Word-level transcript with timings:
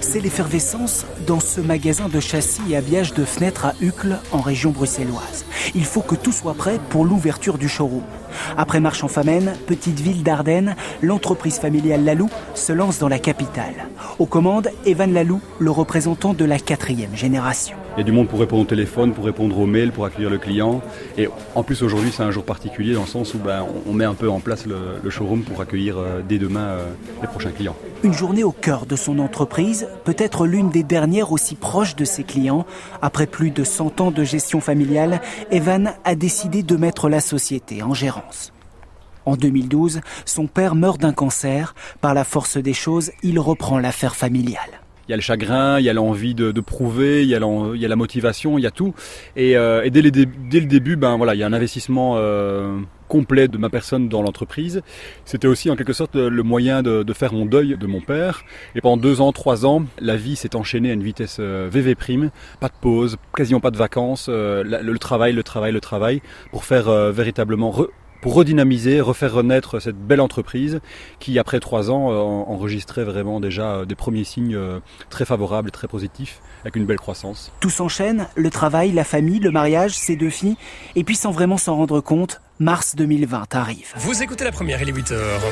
C'est 0.00 0.20
l'effervescence 0.20 1.06
dans 1.26 1.40
ce 1.40 1.60
magasin 1.60 2.08
de 2.08 2.20
châssis 2.20 2.62
et 2.70 2.76
habillage 2.76 3.14
de 3.14 3.24
fenêtres 3.24 3.64
à 3.64 3.74
Uccle, 3.80 4.18
en 4.32 4.40
région 4.40 4.70
bruxelloise. 4.70 5.44
Il 5.74 5.84
faut 5.84 6.02
que 6.02 6.14
tout 6.14 6.30
soit 6.30 6.54
prêt 6.54 6.78
pour 6.90 7.04
l'ouverture 7.04 7.58
du 7.58 7.68
showroom. 7.68 8.04
Après 8.56 8.80
Marche 8.80 9.02
en 9.02 9.08
Famenne, 9.08 9.54
petite 9.66 10.00
ville 10.00 10.22
d'Ardennes, 10.22 10.76
l'entreprise 11.02 11.58
familiale 11.58 12.04
Lalou 12.04 12.28
se 12.54 12.72
lance 12.72 12.98
dans 12.98 13.08
la 13.08 13.18
capitale. 13.18 13.88
Aux 14.18 14.26
commandes, 14.26 14.70
Evan 14.84 15.12
Lalou, 15.12 15.40
le 15.58 15.70
représentant 15.70 16.34
de 16.34 16.44
la 16.44 16.58
quatrième 16.58 17.16
génération. 17.16 17.76
Il 17.96 18.00
y 18.00 18.00
a 18.00 18.04
du 18.04 18.10
monde 18.10 18.26
pour 18.26 18.40
répondre 18.40 18.62
au 18.62 18.66
téléphone, 18.66 19.12
pour 19.12 19.24
répondre 19.24 19.56
aux 19.56 19.66
mails, 19.66 19.92
pour 19.92 20.04
accueillir 20.04 20.28
le 20.28 20.38
client. 20.38 20.82
Et 21.16 21.28
en 21.54 21.62
plus 21.62 21.80
aujourd'hui 21.84 22.10
c'est 22.12 22.24
un 22.24 22.32
jour 22.32 22.42
particulier 22.42 22.92
dans 22.92 23.02
le 23.02 23.06
sens 23.06 23.34
où 23.34 23.38
ben, 23.38 23.64
on 23.86 23.92
met 23.92 24.04
un 24.04 24.14
peu 24.14 24.28
en 24.28 24.40
place 24.40 24.66
le, 24.66 25.08
showroom 25.10 25.42
pour 25.42 25.60
accueillir 25.60 25.96
euh, 25.96 26.20
dès 26.28 26.38
demain 26.38 26.60
euh, 26.60 26.86
les 27.22 27.28
prochains 27.28 27.52
clients. 27.52 27.76
Une 28.02 28.12
journée 28.12 28.42
au 28.42 28.50
cœur 28.50 28.86
de 28.86 28.96
son 28.96 29.20
entreprise, 29.20 29.86
peut-être 30.02 30.44
l'une 30.44 30.70
des 30.70 30.82
dernières 30.82 31.30
aussi 31.30 31.54
proches 31.54 31.94
de 31.94 32.04
ses 32.04 32.24
clients. 32.24 32.66
Après 33.00 33.28
plus 33.28 33.52
de 33.52 33.62
100 33.62 34.00
ans 34.00 34.10
de 34.10 34.24
gestion 34.24 34.60
familiale, 34.60 35.20
Evan 35.52 35.92
a 36.04 36.16
décidé 36.16 36.64
de 36.64 36.74
mettre 36.74 37.08
la 37.08 37.20
société 37.20 37.84
en 37.84 37.94
gérance. 37.94 38.52
En 39.24 39.36
2012, 39.36 40.00
son 40.24 40.48
père 40.48 40.74
meurt 40.74 41.00
d'un 41.00 41.12
cancer. 41.12 41.76
Par 42.00 42.12
la 42.12 42.24
force 42.24 42.56
des 42.56 42.74
choses, 42.74 43.12
il 43.22 43.38
reprend 43.38 43.78
l'affaire 43.78 44.16
familiale 44.16 44.83
il 45.08 45.10
y 45.10 45.14
a 45.14 45.16
le 45.16 45.22
chagrin, 45.22 45.78
il 45.78 45.84
y 45.84 45.88
a 45.88 45.92
l'envie 45.92 46.34
de, 46.34 46.52
prouver, 46.60 47.22
il 47.22 47.28
y, 47.28 47.34
a 47.34 47.40
il 47.74 47.80
y, 47.80 47.84
a 47.84 47.88
la 47.88 47.96
motivation, 47.96 48.58
il 48.58 48.62
y 48.62 48.66
a 48.66 48.70
tout. 48.70 48.94
Et, 49.36 49.56
euh, 49.56 49.88
dès, 49.90 50.02
le 50.02 50.10
début, 50.10 50.96
ben 50.96 51.16
voilà, 51.16 51.34
il 51.34 51.38
y 51.38 51.42
a 51.42 51.46
un 51.46 51.52
investissement 51.52 52.14
euh, 52.16 52.78
complet 53.08 53.48
de 53.48 53.58
ma 53.58 53.68
personne 53.68 54.08
dans 54.08 54.22
l'entreprise. 54.22 54.82
C'était 55.24 55.46
aussi 55.46 55.70
en 55.70 55.76
quelque 55.76 55.92
sorte 55.92 56.16
le 56.16 56.42
moyen 56.42 56.82
de, 56.82 57.12
faire 57.12 57.32
mon 57.32 57.46
deuil 57.46 57.76
de 57.78 57.86
mon 57.86 58.00
père. 58.00 58.44
Et 58.74 58.80
pendant 58.80 58.96
deux 58.96 59.20
ans, 59.20 59.32
trois 59.32 59.66
ans, 59.66 59.84
la 60.00 60.16
vie 60.16 60.36
s'est 60.36 60.56
enchaînée 60.56 60.90
à 60.90 60.94
une 60.94 61.02
vitesse 61.02 61.38
VV 61.38 61.90
euh, 61.90 61.94
prime, 61.94 62.30
pas 62.60 62.68
de 62.68 62.74
pause, 62.80 63.16
quasiment 63.36 63.60
pas 63.60 63.70
de 63.70 63.76
vacances, 63.76 64.28
le, 64.28 64.96
travail, 64.96 65.32
le 65.32 65.42
travail, 65.42 65.72
le 65.72 65.80
travail, 65.80 66.22
pour 66.50 66.64
faire 66.64 66.90
véritablement 67.12 67.70
pour 68.24 68.32
redynamiser, 68.32 69.02
refaire 69.02 69.34
renaître 69.34 69.82
cette 69.82 69.98
belle 69.98 70.22
entreprise 70.22 70.80
qui, 71.20 71.38
après 71.38 71.60
trois 71.60 71.90
ans, 71.90 72.10
euh, 72.10 72.16
enregistrait 72.16 73.04
vraiment 73.04 73.38
déjà 73.38 73.74
euh, 73.74 73.84
des 73.84 73.94
premiers 73.94 74.24
signes 74.24 74.54
euh, 74.54 74.80
très 75.10 75.26
favorables 75.26 75.68
et 75.68 75.70
très 75.70 75.88
positifs, 75.88 76.40
avec 76.62 76.76
une 76.76 76.86
belle 76.86 76.96
croissance. 76.96 77.52
Tout 77.60 77.68
s'enchaîne, 77.68 78.26
le 78.34 78.48
travail, 78.48 78.92
la 78.92 79.04
famille, 79.04 79.40
le 79.40 79.50
mariage, 79.50 79.90
ses 79.90 80.16
deux 80.16 80.30
filles, 80.30 80.56
et 80.96 81.04
puis 81.04 81.16
sans 81.16 81.32
vraiment 81.32 81.58
s'en 81.58 81.76
rendre 81.76 82.00
compte, 82.00 82.40
mars 82.58 82.96
2020 82.96 83.54
arrive. 83.56 83.92
Vous 83.96 84.22
écoutez 84.22 84.44
la 84.44 84.52
première, 84.52 84.80
il 84.80 84.88
est 84.88 84.92
8 84.92 85.12
heures. 85.12 85.42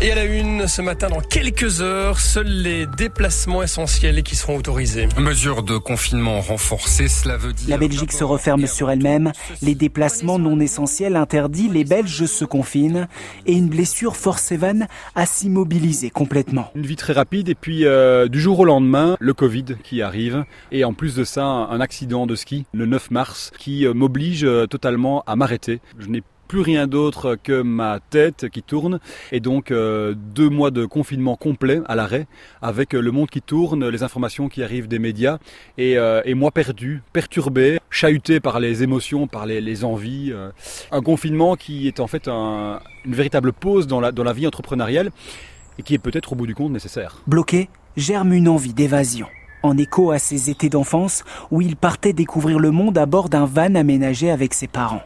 Et 0.00 0.10
à 0.10 0.16
la 0.16 0.24
une, 0.24 0.66
ce 0.66 0.82
matin, 0.82 1.08
dans 1.08 1.20
quelques 1.20 1.80
heures, 1.80 2.18
seuls 2.18 2.48
les 2.48 2.84
déplacements 2.84 3.62
essentiels 3.62 4.24
qui 4.24 4.34
seront 4.34 4.56
autorisés. 4.56 5.08
Mesure 5.18 5.62
de 5.62 5.78
confinement 5.78 6.40
renforcée, 6.40 7.06
cela 7.06 7.36
veut 7.36 7.52
dire... 7.52 7.70
La 7.70 7.78
Belgique 7.78 8.12
se 8.12 8.24
referme 8.24 8.66
sur 8.66 8.90
elle-même. 8.90 9.32
Les 9.62 9.76
déplacements 9.76 10.38
non 10.38 10.58
essentiels 10.58 11.14
interdits, 11.14 11.68
les 11.68 11.84
Belges 11.84 12.26
se 12.26 12.44
confinent. 12.44 13.06
Et 13.46 13.52
une 13.52 13.68
blessure 13.68 14.16
force 14.16 14.50
Evan 14.50 14.88
à 15.14 15.26
s'immobiliser 15.26 16.10
complètement. 16.10 16.70
Une 16.74 16.86
vie 16.86 16.96
très 16.96 17.12
rapide 17.12 17.48
et 17.48 17.54
puis 17.54 17.86
euh, 17.86 18.26
du 18.26 18.40
jour 18.40 18.58
au 18.58 18.64
lendemain, 18.64 19.16
le 19.20 19.32
Covid 19.32 19.76
qui 19.84 20.02
arrive. 20.02 20.44
Et 20.72 20.84
en 20.84 20.92
plus 20.92 21.14
de 21.14 21.22
ça, 21.22 21.44
un 21.44 21.80
accident 21.80 22.26
de 22.26 22.34
ski 22.34 22.66
le 22.74 22.86
9 22.86 23.12
mars 23.12 23.52
qui 23.58 23.86
euh, 23.86 23.94
m'oblige 23.94 24.44
euh, 24.44 24.66
totalement 24.66 25.22
à 25.26 25.36
m'arrêter. 25.36 25.80
Je 25.98 26.08
n'ai 26.08 26.22
plus 26.46 26.60
rien 26.60 26.86
d'autre 26.86 27.36
que 27.42 27.62
ma 27.62 28.00
tête 28.00 28.48
qui 28.48 28.62
tourne 28.62 29.00
et 29.32 29.40
donc 29.40 29.70
euh, 29.70 30.14
deux 30.16 30.48
mois 30.48 30.70
de 30.70 30.86
confinement 30.86 31.36
complet 31.36 31.80
à 31.86 31.94
l'arrêt 31.94 32.26
avec 32.62 32.92
le 32.92 33.10
monde 33.10 33.30
qui 33.30 33.42
tourne, 33.42 33.88
les 33.88 34.02
informations 34.02 34.48
qui 34.48 34.62
arrivent 34.62 34.88
des 34.88 34.98
médias 34.98 35.38
et, 35.78 35.98
euh, 35.98 36.22
moi 36.34 36.50
perdu, 36.50 37.02
perturbé, 37.12 37.78
chahuté 37.90 38.40
par 38.40 38.60
les 38.60 38.82
émotions, 38.82 39.26
par 39.26 39.46
les, 39.46 39.84
envies. 39.84 40.30
Euh. 40.32 40.50
un 40.90 41.00
confinement 41.00 41.56
qui 41.56 41.88
est 41.88 42.00
en 42.00 42.06
fait 42.06 42.28
une 42.28 42.78
véritable 43.06 43.52
pause 43.52 43.86
dans 43.86 44.00
la, 44.00 44.12
dans 44.12 44.24
la 44.24 44.32
vie 44.32 44.46
entrepreneuriale 44.46 45.10
et 45.78 45.82
qui 45.82 45.94
est 45.94 45.98
peut-être 45.98 46.32
au 46.32 46.36
bout 46.36 46.46
du 46.46 46.54
compte 46.54 46.72
nécessaire. 46.72 47.22
Bloqué, 47.26 47.68
germe 47.96 48.32
une 48.32 48.48
envie 48.48 48.74
d'évasion 48.74 49.26
en 49.64 49.78
écho 49.78 50.10
à 50.10 50.18
ses 50.18 50.50
étés 50.50 50.68
d'enfance 50.68 51.24
où 51.50 51.60
il 51.60 51.76
partait 51.76 52.12
découvrir 52.12 52.58
le 52.58 52.70
monde 52.70 52.98
à 52.98 53.06
bord 53.06 53.28
d'un 53.28 53.46
van 53.46 53.74
aménagé 53.74 54.30
avec 54.30 54.54
ses 54.54 54.68
parents. 54.68 55.02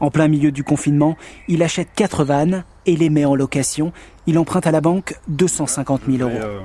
En 0.00 0.10
plein 0.10 0.28
milieu 0.28 0.52
du 0.52 0.64
confinement, 0.64 1.16
il 1.48 1.62
achète 1.62 1.88
quatre 1.94 2.24
vannes 2.24 2.64
et 2.86 2.96
les 2.96 3.10
met 3.10 3.24
en 3.24 3.34
location. 3.34 3.92
Il 4.26 4.38
emprunte 4.38 4.66
à 4.66 4.70
la 4.70 4.80
banque 4.80 5.18
250 5.28 6.02
000 6.08 6.28
euros. 6.28 6.40
Euh, 6.42 6.60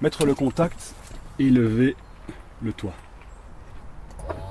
mettre 0.00 0.24
le 0.24 0.34
contact 0.34 0.94
et 1.38 1.50
lever 1.50 1.96
le 2.62 2.72
toit. 2.72 2.94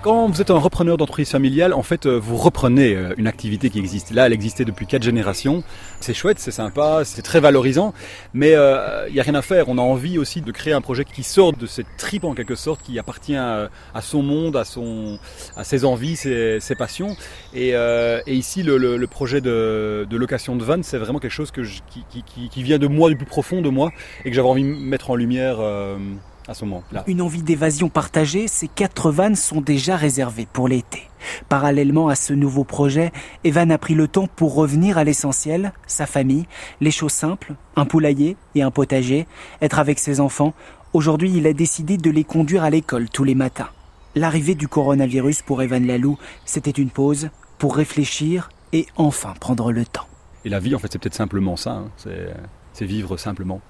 Quand 0.01 0.29
vous 0.29 0.39
êtes 0.39 0.49
un 0.49 0.57
repreneur 0.57 0.95
d'entreprise 0.95 1.29
familiale, 1.29 1.73
en 1.73 1.83
fait, 1.83 2.05
euh, 2.05 2.17
vous 2.17 2.37
reprenez 2.37 2.95
euh, 2.95 3.13
une 3.17 3.27
activité 3.27 3.69
qui 3.69 3.79
existe. 3.79 4.11
Là, 4.11 4.27
elle 4.27 4.31
existait 4.31 4.63
depuis 4.63 4.87
quatre 4.87 5.03
générations. 5.03 5.61
C'est 5.99 6.13
chouette, 6.13 6.39
c'est 6.39 6.51
sympa, 6.51 7.01
c'est 7.03 7.21
très 7.21 7.41
valorisant, 7.41 7.93
mais 8.33 8.51
il 8.51 8.55
euh, 8.55 9.09
n'y 9.09 9.19
a 9.19 9.23
rien 9.23 9.35
à 9.35 9.41
faire. 9.41 9.67
On 9.67 9.77
a 9.77 9.81
envie 9.81 10.17
aussi 10.17 10.39
de 10.39 10.51
créer 10.53 10.71
un 10.71 10.79
projet 10.79 11.03
qui 11.03 11.23
sort 11.23 11.51
de 11.51 11.65
cette 11.65 11.97
tripe 11.97 12.23
en 12.23 12.33
quelque 12.33 12.55
sorte, 12.55 12.81
qui 12.81 12.97
appartient 12.97 13.35
à, 13.35 13.69
son 14.01 14.23
monde, 14.23 14.55
à, 14.55 14.63
son, 14.63 15.19
à 15.57 15.65
ses 15.65 15.83
envies, 15.83 16.15
ses, 16.15 16.61
ses 16.61 16.75
passions. 16.75 17.17
Et, 17.53 17.73
ici, 18.25 18.63
le, 18.63 19.05
projet 19.05 19.41
de, 19.41 20.07
location 20.09 20.55
de 20.55 20.63
van, 20.63 20.81
c'est 20.81 20.97
vraiment 20.97 21.19
quelque 21.19 21.29
chose 21.29 21.51
que 21.51 21.59
qui, 21.89 22.49
qui, 22.49 22.63
vient 22.63 22.79
de 22.79 22.87
moi, 22.87 23.09
du 23.09 23.17
plus 23.17 23.25
profond 23.25 23.61
de 23.61 23.69
moi, 23.69 23.91
et 24.23 24.29
que 24.29 24.35
j'avais 24.35 24.47
envie 24.47 24.63
de 24.63 24.69
mettre 24.69 25.09
en 25.09 25.15
lumière 25.15 25.59
ce 26.53 26.65
moment-là. 26.65 27.03
Une 27.07 27.21
envie 27.21 27.43
d'évasion 27.43 27.89
partagée, 27.89 28.47
ces 28.47 28.67
quatre 28.67 29.11
vannes 29.11 29.35
sont 29.35 29.61
déjà 29.61 29.95
réservées 29.95 30.47
pour 30.51 30.67
l'été. 30.67 31.03
Parallèlement 31.47 32.07
à 32.07 32.15
ce 32.15 32.33
nouveau 32.33 32.63
projet, 32.63 33.11
Evan 33.43 33.71
a 33.71 33.77
pris 33.77 33.95
le 33.95 34.07
temps 34.07 34.27
pour 34.27 34.55
revenir 34.55 34.97
à 34.97 35.03
l'essentiel, 35.03 35.73
sa 35.85 36.05
famille, 36.05 36.45
les 36.81 36.91
choses 36.91 37.11
simples, 37.11 37.53
un 37.75 37.85
poulailler 37.85 38.37
et 38.55 38.61
un 38.61 38.71
potager, 38.71 39.27
être 39.61 39.79
avec 39.79 39.99
ses 39.99 40.19
enfants. 40.19 40.53
Aujourd'hui, 40.93 41.31
il 41.35 41.45
a 41.45 41.53
décidé 41.53 41.97
de 41.97 42.09
les 42.09 42.23
conduire 42.23 42.63
à 42.63 42.69
l'école 42.69 43.09
tous 43.09 43.23
les 43.23 43.35
matins. 43.35 43.69
L'arrivée 44.15 44.55
du 44.55 44.67
coronavirus 44.67 45.43
pour 45.43 45.61
Evan 45.61 45.85
Lalou, 45.85 46.17
c'était 46.45 46.71
une 46.71 46.89
pause 46.89 47.29
pour 47.57 47.75
réfléchir 47.75 48.49
et 48.73 48.87
enfin 48.95 49.33
prendre 49.39 49.71
le 49.71 49.85
temps. 49.85 50.07
Et 50.45 50.49
la 50.49 50.59
vie, 50.59 50.73
en 50.73 50.79
fait, 50.79 50.91
c'est 50.91 50.99
peut-être 50.99 51.15
simplement 51.15 51.55
ça, 51.55 51.71
hein. 51.71 51.91
c'est 52.73 52.85
vivre 52.85 53.17
simplement. 53.17 53.61